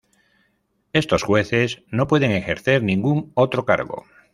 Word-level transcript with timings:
Estos 0.93 1.21
jueces 1.21 1.83
no 1.91 2.07
pueden 2.07 2.31
ejercer 2.31 2.81
ningún 2.81 3.31
otro 3.35 3.65
cargo. 3.65 4.05